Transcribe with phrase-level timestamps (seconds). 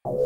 [0.00, 0.16] Ek sou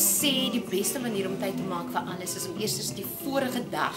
[0.00, 3.60] sê die beste manier om tyd te maak vir alles is om eers die vorige
[3.68, 3.92] dag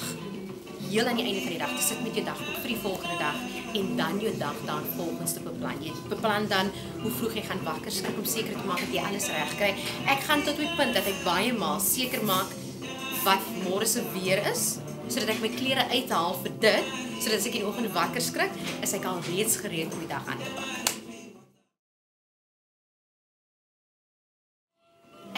[0.91, 3.15] heel aan die einde van die dag te sit met jou dagboek vir die volgende
[3.15, 3.39] dag
[3.79, 5.79] en dan jou dag dan volgens te beplan.
[5.79, 6.67] Jy beplan dan
[7.05, 9.71] hoe vroeg jy gaan wakker skrik om seker te maak dat jy alles reg kry.
[10.11, 12.51] Ek gaan tot die punt dat ek baie maal seker maak
[13.25, 14.79] wat môre se weer is
[15.11, 18.53] sodat ek my klere uithaal vir dit sodat as ek in die oggend wakker skrik,
[18.81, 20.69] is ek al reeds gereed om die dag aan te pak.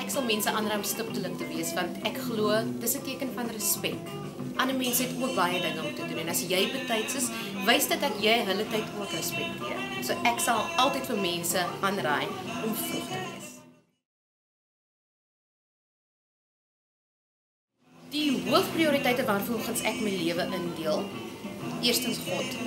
[0.03, 3.51] Ek sal mense aanraai om stiptelik te wees want ek glo dis 'n teken van
[3.51, 3.99] respek.
[4.59, 7.27] Ander mense het ook baie dinge om te doen en as jy betyds is,
[7.65, 9.79] wys dit dat jy hulle tyd ook respekteer.
[10.03, 12.27] So ek sal altyd vir mense aanraai
[12.63, 13.52] om vroeg te wees.
[18.13, 20.99] Die hoofprioriteite waarvolgens ek my lewe indeel,
[21.81, 22.59] eerstens God.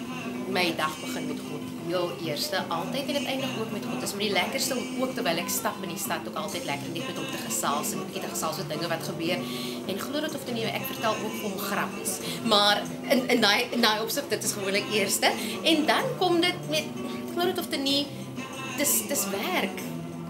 [0.51, 1.69] My dag begin met God.
[1.87, 4.01] Heel eerste, altyd en dit eindig ook met God.
[4.03, 6.67] Dit is my die lekkerste om ook terwyl ek stap in die stad ook altyd
[6.67, 9.39] lekker net met hom te gesels en 'n bietjie te gesels oor dinge wat gebeur.
[9.87, 12.19] En glo dit of dit nie, ek vertel ook vir hom grappies.
[12.45, 12.83] Maar
[13.15, 15.31] in in daai in daai opsig dit is gewoonlik eerste
[15.63, 16.87] en dan kom dit met
[17.35, 18.07] glo dit of dit nie
[18.79, 19.79] dis dis werk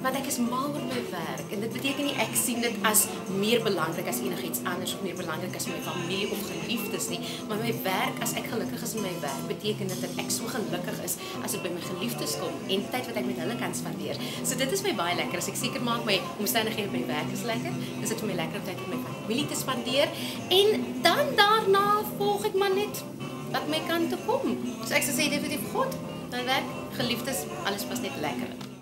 [0.07, 3.01] want ek is mal oor my werk en dit beteken nie ek sien dit as
[3.41, 7.19] meer belangrik as enigiets anders of meer belangrik as my familie of geliefdes nie.
[7.49, 10.47] Maar my werk as ek gelukkig is in my werk beteken dit dat ek so
[10.53, 13.75] gelukkig is as dit by my geliefdes kom en tyd wat ek met hulle kan
[13.75, 14.21] spandeer.
[14.47, 15.43] So dit is my baie lekker.
[15.43, 18.39] As ek seker maak my omstandighede by my werk is lekker dis dit vir my
[18.45, 20.15] lekker om tyd met my familie te spandeer.
[20.61, 23.03] En dan daarna volg ek maar net
[23.51, 24.55] wat my kant toe kom.
[24.85, 25.99] So ek sê definitief God
[26.31, 28.76] my werk geliefdes alles pas net lekker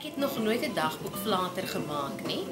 [0.00, 2.44] Ek het nog nooit 'n dagboek flater gemaak nie.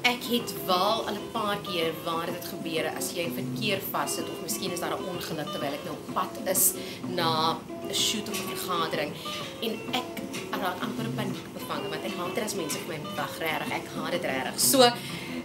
[0.00, 4.42] Ek het wel al 'n paar keer waar dit gebeur as jy verkeer vassit of
[4.42, 6.72] miskien is daar 'n ongeluk terwyl ek nou op pad is
[7.06, 7.56] na
[7.88, 9.12] 'n shoot of 'n vergadering
[9.60, 10.10] en ek
[10.50, 13.72] raak amper paniek bevange want ek haat dit as mense vir my wag regtig.
[13.72, 14.60] Ek haat dit regtig.
[14.60, 14.78] So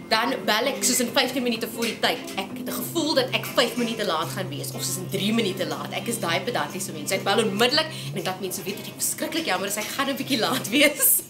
[0.08, 2.32] dan bel ek soos in 15 minute voor die tyd.
[2.40, 5.32] Ek het 'n gevoel dat ek 5 minute laat gaan wees of soos in 3
[5.34, 5.92] minute laat.
[5.92, 7.10] Ek is daai pedantiese mens.
[7.10, 9.76] Ek bel onmiddellik en ek laat mense weet dat ek verskriklik jammer is.
[9.76, 11.22] Ek gaan 'n bietjie laat wees.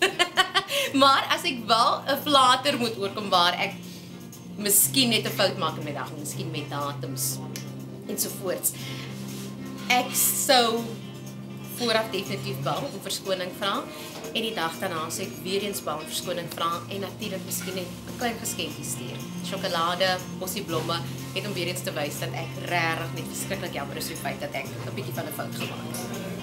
[0.94, 3.74] maar as ek wel 'n flater moet oorkom waar ek
[4.56, 7.38] miskien net 'n fout maak in my dag, miskien met datums
[8.08, 8.72] ensovoorts.
[9.88, 10.84] Ek sou
[11.78, 13.74] vooraf definitief bel om verskoning vra
[14.32, 17.76] en die dag daarna sê ek weer eens bel om verskoning vra en natuurlik miskien
[17.80, 19.18] net 'n klein geskenkie stuur.
[19.48, 20.98] Sjokolade, bossie blomme,
[21.34, 24.24] net om weer eens te wys dat ek regtig net verskriklik jammer is oor die
[24.26, 26.38] feit dat ek 'n bietjie van 'n fout gemaak het.